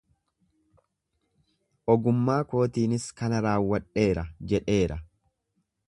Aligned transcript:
Ogummaa 1.95 2.39
kootiinis 2.55 3.05
kana 3.21 3.43
raawwadheera 3.47 4.29
jedheera. 4.53 5.03